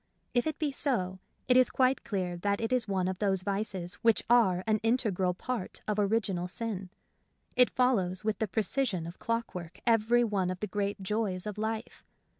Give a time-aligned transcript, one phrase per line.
[0.33, 3.93] If it be so, it is quite clear that it is one of those vices
[4.01, 6.89] which are an integral part of original sin.
[7.55, 12.03] It follows with the precision of clockwork every one of the great joys of life.